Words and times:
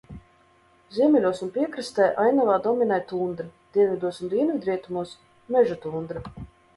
Ziemeļos 0.95 1.41
un 1.47 1.49
piekrastē 1.57 2.07
ainavā 2.23 2.55
dominē 2.67 2.97
tundra, 3.11 3.49
dienvidos 3.77 4.23
un 4.23 4.31
dienvidrietumos– 4.31 5.13
mežatundra. 5.57 6.25